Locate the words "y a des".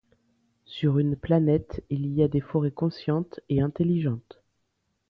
2.07-2.41